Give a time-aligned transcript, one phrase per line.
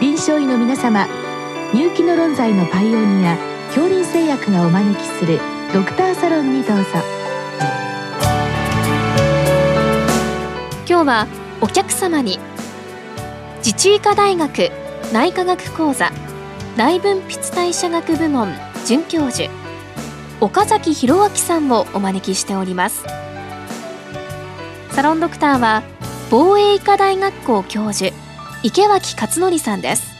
[0.00, 1.08] 臨床医の皆様
[1.74, 3.36] 入気の論剤のパイオニア
[3.66, 5.40] 恐林製薬がお招きする
[5.74, 6.84] ドクターサロンにどうぞ。
[10.88, 11.26] 今日は
[11.60, 12.38] お客様に
[13.58, 14.70] 自治医科大学
[15.12, 16.12] 内科学講座
[16.76, 18.54] 内分泌代謝学部門
[18.86, 19.50] 准教授
[20.40, 23.04] 岡崎博明さんをお招きしております。
[24.92, 25.82] サロンドクターは
[26.30, 28.14] 防衛医科大学校教授
[28.64, 30.17] 池脇勝則さんです。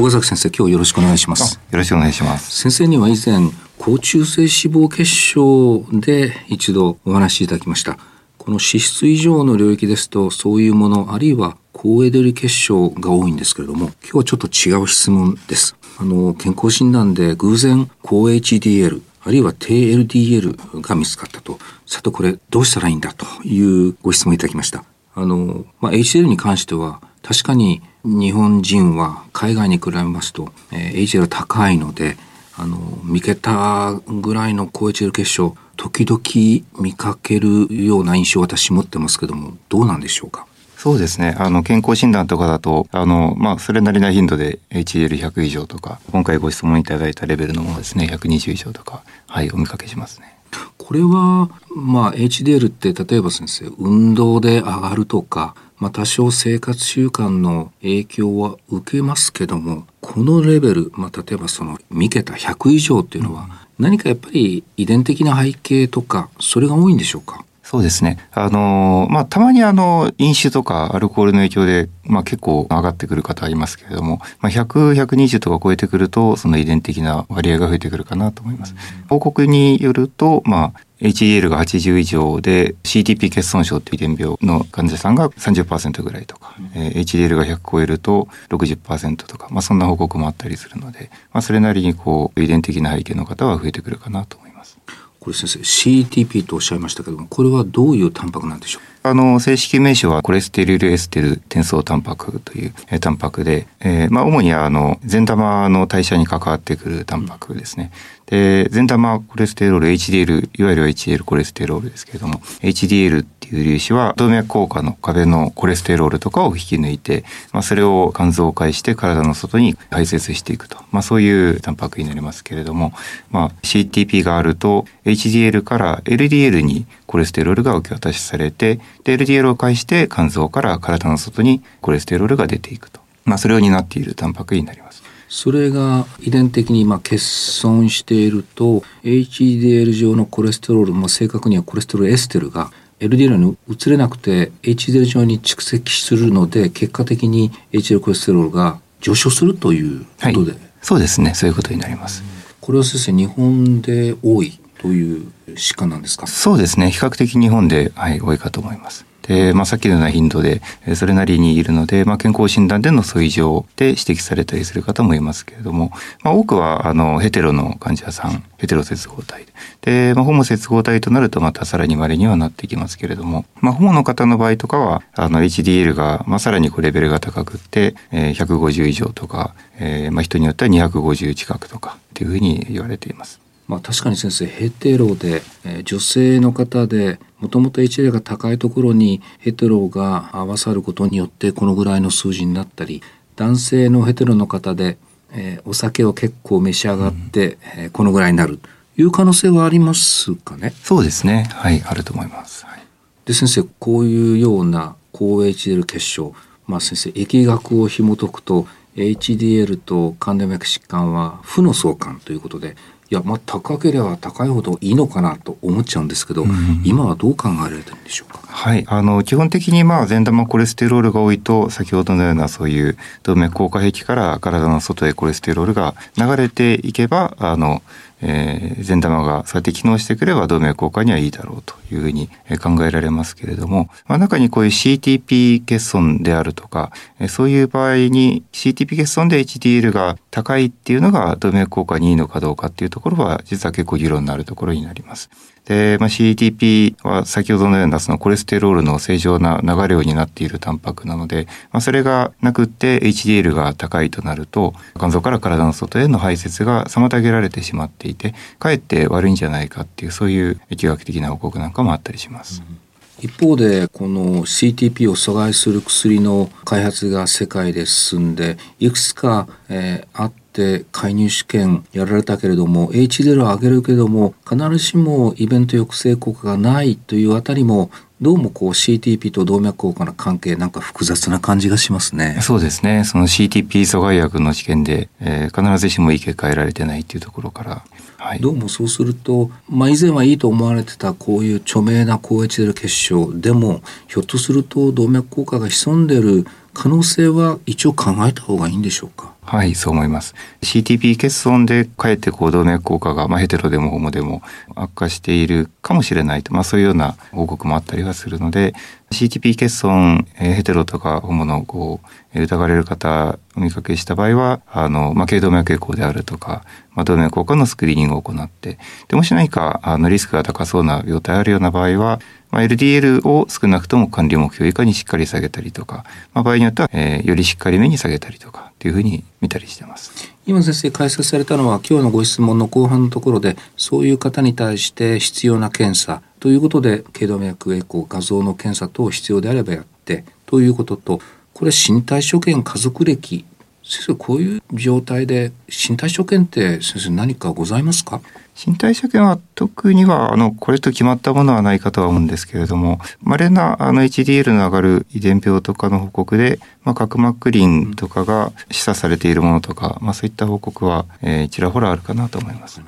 [0.00, 1.56] 岡崎先生今日よろしくお願いします。
[1.56, 2.58] よろしくお願いします。
[2.62, 7.98] 先生には以前高中性脂肪結晶で一度お話しいただきました。
[8.38, 15.76] この脂質以上の領域ですとそういうものあるいは高エネルギー結晶が多いんですけれども今日はちょっと違う質問です。
[15.98, 21.58] あの健康診断で偶然高 HDL あるいは低 LDL が見つかったと。
[21.84, 24.82] さてこれどうしたらいいんだというご質問いただきました。
[25.14, 32.16] あの、まあ、HDL に関しては確かに日本人は海外に比べますと、えー、HDL 高いので
[32.56, 40.46] あの3桁ぐらいの高 HDL 結晶時々見かけるような印象を私持ってますけどもどうなんでしょうか？
[40.80, 41.36] そうですね。
[41.38, 50.34] あの、健康診断とかだと、あの、まあ、それなりな頻度で HDL100 以上とか、今回ご質問いただいたレベルのものですね、120以上とか、はい、お見かけしますね。
[50.78, 67.44] これは、まあ、HDL って例えば先生、運動で上がるとか、まあ、多少生活習慣の影響は受けますけども、このレベル、まあ、例えばその3桁100以上っていうのは、何かやっぱり遺伝的な背景とか、それが多いんでしょうか？
[67.70, 68.18] そうですね。
[68.32, 78.74] あの、まあ、たまにあの、飲酒とかアルコールの影響で、まあ、結構上がってくる方いますけれども、まあ、100、120とか超えてくると、その遺伝的な割合が増えてくるかなと思います。
[79.08, 94.80] 報告によると、まあ、HDL が80以上で CTP 欠損症っていう遺伝病の患者さんが30%ぐらいとか、えー、HDL が100超えると60%とか、まあ、そんな報告もあったりするので、まあ、それなりにこう遺伝的な背景の方は増えてくるかなと思います。
[95.20, 98.82] これ先生 CTP とおっしゃいましたけどもこれはどういうタンパクなんでしょう？
[99.02, 107.92] あの正式名称はコレステルルエステル転送タンパクという、え、タンパクで、えー、まあ主にあの善玉の代謝に関わってくるタンパクですね。
[108.30, 122.92] で善玉コレステロール HDL いわゆる HDL コレステロールですけれども HDL っていう粒子は動脈硬化の壁のコレステロールとかを引き抜いて、まあ、それを肝臓を介して体の外に排泄していくと、まあ、そういうタンパクになりますけれども、
[123.30, 134.89] まあ、CTP があると HDL から LDL にコレステロールが受け渡しされてで LDL を介して肝臓から体の外にコレステロールが出ていくと、まあ、それを担っているタンパクになります。
[135.32, 151.32] それが遺伝的にまあ欠損していると HDL 上のコレステロール、まあ、正確にはコレステロールエステルが LDL に移れなくて HDL 上に蓄積するので結果的に HDL コレステロールが上昇するということで、はい、そうですね。
[151.34, 152.22] そういうことになります。
[152.60, 156.26] これは先生日本で多いという疾患なんですか？
[156.26, 156.90] そうですね。
[156.90, 159.06] 比較的日本で、はい、多いかと思います。
[159.22, 160.60] で、まあ、さっきのような頻度で
[160.94, 165.92] それなりにいるので、まあ、健康診断での素異常で指摘されたりする方もいますけれども、
[166.22, 169.46] まあ、多くはあのヘテロの患者さんヘテロ接合体
[169.82, 183.40] で、まあ、ホモ接合体となるとまたさらに稀にはなってきますけれども、まあ、ホモの方の場合とかはあの HDL が、まあ、さらにこうレベルが高くって、えー、150以上とか、えーまあ、人によっては250近くとかっていうふうに言われています。
[183.70, 193.02] まあ、確かに先生ヘテロで、えー、女性の方でもともと HDL が高いところにヘテロが合わさることによってこのぐらいの数字になったり
[193.36, 194.98] 男性のヘテロの方で、
[195.32, 198.58] えー、お酒を結構召し上がって、うん、えー、このぐらいになる。
[198.58, 198.68] と
[199.00, 200.74] いう可能性はありますかね？
[200.82, 201.48] そうですね。
[201.50, 202.82] はいあると思います、はい、
[203.24, 206.34] で先生こういうような高 HDL 結晶
[206.66, 208.66] まあ先生疫学を紐解くと
[208.96, 212.76] HDL と関連脈疾患は負の相関ということで
[213.10, 218.40] いやまあ高ければ高いほどいいのかなと思っちゃうんですけど、うん、今はどう考えられてるんでしょうか？
[218.46, 227.82] はいあの基本的にまあ善玉コレステロールが多いと先ほどのようなそういう動脈硬化壁から体の外へコレステロールが流れていけばあの
[228.22, 232.28] えー、善玉がそうやって機能してくれば動脈硬化にはいいだろうというふうに
[232.62, 236.92] 考えられますけれども、まあ、中にこういう CTP 欠損であるとか、
[237.28, 245.30] そういう場合に CTP 欠損で HDL が高いっていうのが動脈硬化にいいのかどうかっていうところは実は結構議論になるところになります。
[245.64, 262.62] で、まあ、CTP は先ほどのようなそのコレステロールの正常な流れを担っているタンパクなので、まあ、それがなくって HDL が高いとなると肝臓から体の外への排泄が妨げられてしまっていてかえって悪いんじゃないかっていうそういう疫学的な報告なんかもあったりします。
[262.68, 262.80] うん
[263.22, 282.38] 一方でこの CTP を阻害する薬の開発が世界で進んでいくつか、えー、あって介入試験やられたけれども HDL を上げるけれども必ずしもイベント抑制効果がないというあたりもどうもこう CTP と動脈硬化の関係なんか複雑な感じがしますね。
[282.42, 283.04] そうですね。
[283.04, 287.82] その CTP 阻害薬の試験で、えー、必ずしもいい結果得られてないっていうところから、
[288.18, 296.44] はい、どうもそうすると、まあ、以前はいいと思われてたこういう著名な高 HDL 結晶でもひょっとすると動脈硬化が潜んでる
[296.74, 299.29] 可能性は一応考えた方がいいんでしょうか？
[299.50, 300.36] はい、そう思います。
[300.62, 304.42] CTP 欠損でかえってこう動脈硬化が、まあ、ヘテロでもホモでも
[304.76, 308.74] 悪化しているかもしれないと、まあ、そういうような報告もあったりはするので、
[309.10, 311.98] CTP 欠損、えー、ヘテロとかホモのこ
[312.32, 316.62] う疑われる方お見かけした場合は、あの、まあ、頸動脈傾向であるとか、
[316.92, 322.20] まあ、動脈硬化のスクリーニングを行って、で、もし何かあのリスクが高そうな病態あるような場合は、
[322.52, 326.04] まあ、LDL を少なくとも管理目標以下にしっかり下げたりとか、
[326.34, 330.32] まあ、場合によっては、えー、よりしっかりめに下げたりとかというふうに見たりしてます。
[330.46, 341.20] 今先生解説されたのは今日のご質問の後半のところでそういう方に対して必要な検査ということで頸動脈エコー画像の検査等必要であればやってということと
[341.52, 343.44] これ身体所見家族歴
[343.90, 348.20] 先生こういう状態で身体所見って先生何かございますか？
[348.54, 362.80] 身体所見は特にはあのこれと決まったものはないかとは思うんですけれども稀なあの HDL の上がる遺伝病とかの報告で、まあ、角膜リンとかが示唆されているものとか、まあ、そういった報告は、えー、ちらほらあるかなと思います。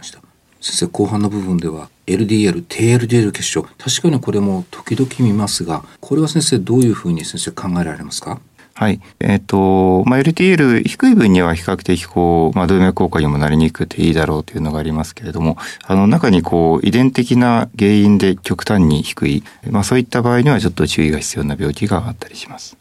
[0.61, 3.63] 先生後半の部分では LDL、低 LDL 結晶。
[3.63, 8.41] 確かにこれも時々見ますがこれは先生どういうふうに先生考えられますか？
[8.83, 9.01] はい。
[9.21, 15.57] えっ、ー、と、まあ、LTL 低い分には比較的こう、まあ、動脈硬化にもなりにくくていいだろうというのがありますけれども、
[15.87, 22.77] あの、中にこう、遺伝的な原因で極端に低い、まあ、そういった場合にはちょっと注意が必要な病気があったりします。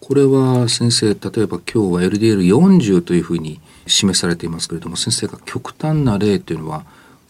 [0.00, 6.86] これは先生、例えば今日は LDL40 というふうに示されていますけれども、先生が極端な例というのは、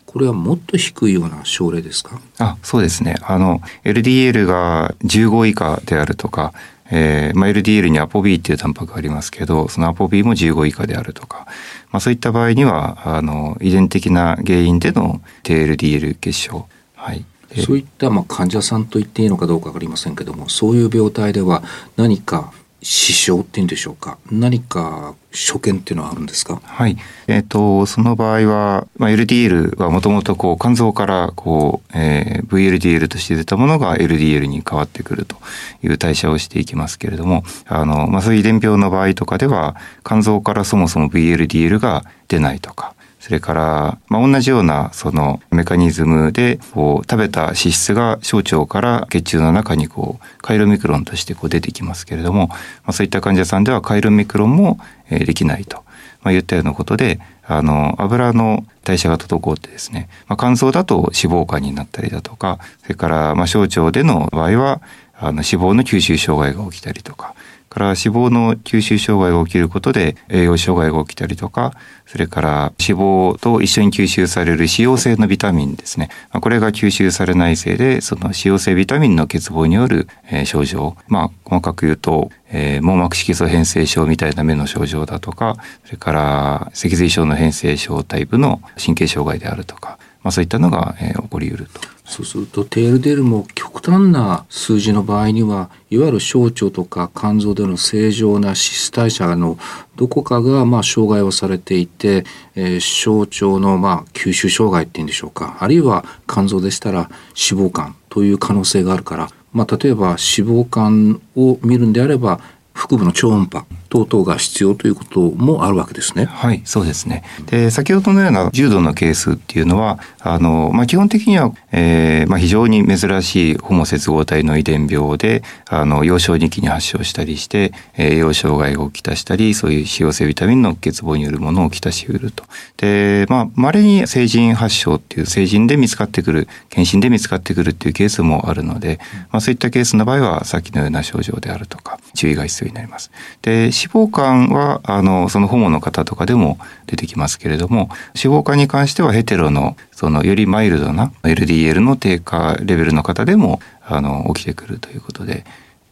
[0.06, 2.20] これはもっと低いような症例ですか？
[2.38, 6.52] あそうですねあの LDL が15以下であるとか
[6.94, 11.46] えーまあ、LDL にアポ B っていうタンパクがありますけどそのアポ B も15以下であるとか、
[11.90, 17.24] まあ、そういった場合にはあの遺伝的な原因での低 LDL 結晶、はい、
[17.64, 21.62] そういったまあ患者さんと言っていいのかどうか分かりませんけどもそういう病態では
[21.96, 22.52] 何か
[22.82, 24.18] 支障っていうんでしょうか？
[24.30, 26.60] 何か所見っていうのはあるんですか？
[26.64, 26.96] はい。
[27.28, 35.36] えっ、ー、と、その場合は、まあ、LDL はもともとこう肝臓からこう、えー、VLDL として出たものが LDL に変わってくると
[35.82, 55.84] いう代謝をしていきますけれども、あの、まあ、そういう遺伝病の場合とかでは、肝臓からそもそも VLDL が出ないとか、それから、まあ、同じようなそのメカニズムでこう食べた脂質が小腸から血中の中にこうカイロミクロンとしてこう出てきますけれども、まあ、そういった患者さんではカイロミクロンもえできないと。
[56.22, 64.80] まあ、言ったようなことで、あの、油の代謝が滞ってですね、まあ、乾燥だと脂肪肝になったりだとか、それから、まあ、小腸での場合は、
[65.14, 67.34] あの、脂肪の吸収障害が起きたりとか、
[67.72, 71.72] から脂肪の吸収障害が起きることで栄養障害が起きたりとか、
[72.06, 76.10] それから脂肪と一緒に吸収される脂溶性のビタミンですね。
[76.30, 80.06] これが吸収されないせいで、その脂溶性ビタミンの欠乏による
[80.44, 91.80] 症状、まあ細かく言うと、えー、網膜色素変性症みたいな目の症状だとか、それから脊髄症の変性症タイプの神経障害であるとか、まあそういったのが、えー、起こり得ると。
[92.04, 99.56] そうするとテールデールも極端な数字の場合にはいわゆる小腸とか肝臓での正常な脂質代謝の
[99.96, 105.58] どこかがま障害をされていて、えー、小腸のま吸収障害っていうんでしょうか。
[105.60, 107.08] あるいは肝臓でしたら
[107.50, 112.40] 脂肪肝という可能性があるから、まあ、例えば脂肪肝を見るんであれば
[112.74, 116.24] 腹部の超音波等々が必要ということもあるわけですね。
[116.24, 117.22] はい、そうですね。
[117.44, 132.44] で、先ほどのような重度のケースっていうのは、あの、まあ、基本的には、えー、まあ、非常に珍しいホモ接合体の遺伝病で、あの、幼少2期に発症したりして、栄養障害をきたしたり、そういう脂溶性ビタミンの欠乏によるものをきたしうると。
[132.78, 143.10] で、まあ、稀に成人発症っていう成人で見つかってくる、検診で見つかってくるっていうケースもあるので、まあ、そういったケースの場合は、さっきのような症状であるとか、注意が必要になります。
[143.42, 155.44] で、脂肪肝は、あの、そのホモの方とかでも出てきますけれども、脂肪肝に関してはヘテロの、その、よりマイルドな LDL の低下レベルの方でも、あの、起きてくるということで、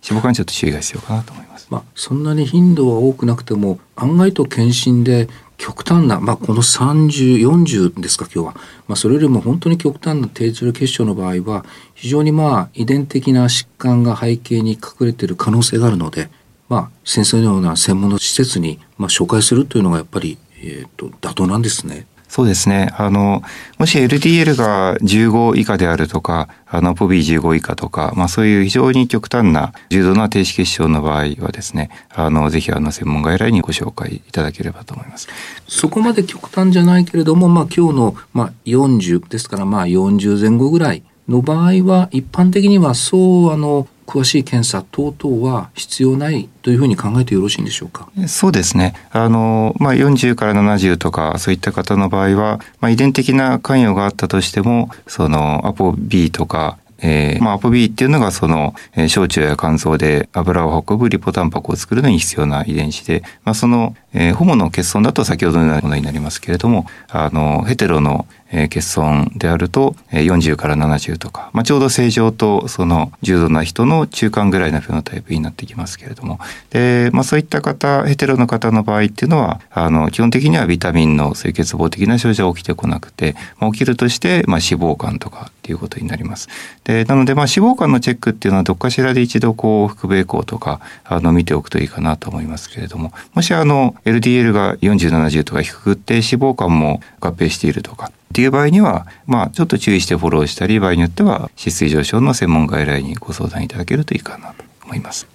[0.08, 1.66] 脂肪肝にちょっと注意が必要かなと思います。
[1.70, 5.28] まあ、そんなに頻度は多くなくても、案外と検診で
[5.58, 8.54] 極端な、まあ、この30、40ですか、今日は。
[8.88, 16.30] まあ、それよりも本当に極端な低重血症の場合は、非常にまあ、遺伝的な疾患が背景に隠れている可能性があるので、
[16.70, 22.06] まあ、先生のような専門の施設に、まあ、紹介するというのがやっぱり、えっ、ー、と、妥当なんですね。
[22.28, 22.92] そうですね。
[22.96, 23.42] あの、
[23.78, 35.26] もし LDL が15以下であるとか、あの、ポビー15以下とか、まあそういう非常に極端な重度な低脂血症の場合はですね、あの、ぜひあの、専門外来にご紹介いただければと思います。
[35.66, 48.08] そこまで極端じゃないけれども、まあ今日の、まあ40ですから、まあ40前後ぐらいの場合は、一般的にはそう、あの、詳しい検査等々は必要ないというふうに考えてよろしいんでしょうか？
[48.26, 48.94] そうですね。
[49.12, 76.38] あの、まあ、40から70とか、そういった方の場合は、まあ、遺伝的な関与があったとしても、その、アポ B とか、えー、まあ、アポ B っていうのがその、えー、小腸や肝臓で油を運ぶリポタンパクを作るのに必要な遺伝子で、まあ、その、えー、ホモの欠損だと先ほどのようなものになりますけれども、あの、ヘテロのえー、欠損であると、えー、40から70とか、まあ、ちょうど正常とその重度な人の中間ぐらいのフェノタイプになってきますけれども
[76.70, 86.48] で、まあ、そういった方ヘテロの方の場合っていうのはあの基本的にはビタミンの清欠乏的な症状は起きてこなくて、まあ、起きるとして、まあ、脂肪肝とかっていうことになります。
[86.84, 105.26] でなので、まあ、脂肪肝のチェックっていうのはどっかしらで一度こう腹部エコーとかあの見ておくといいかなと思いますけれどももしあの LDL が4070とか低くって脂肪肝も合併しているとかっていう場合には、まあ、ちょっと注意してフォローしたり、場合によっては、脂質異常症の専門外来にご相談いただけるといいかなと思います。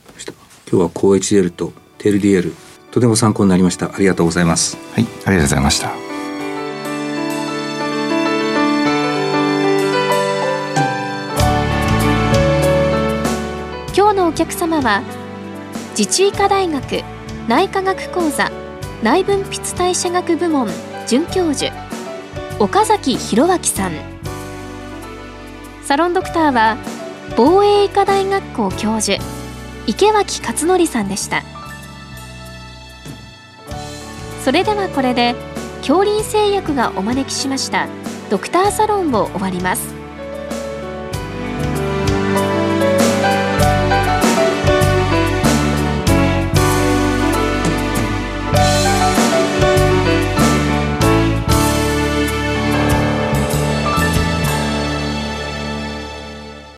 [0.71, 2.53] 今日は高 HDL と TLDL、
[2.91, 3.93] とても参考になりました。
[3.93, 4.77] ありがとうございます。
[4.93, 5.91] はい、ありがとうございました。
[13.93, 15.03] 今日のお客様は、
[15.97, 17.14] 自治医科大学
[17.47, 18.49] 内科学講座
[19.03, 20.67] 内分泌代謝学部門
[21.05, 21.71] 准教授
[22.59, 23.91] 岡崎弘明さん。
[25.83, 26.77] サロンドクターは
[27.37, 29.23] 防衛医科大学校教授
[29.85, 31.43] 池脇勝則さんでした。
[34.43, 35.35] それではこれで
[35.81, 37.87] 恐林製薬がお招きしました
[38.31, 39.94] ドクターサロンを終わります。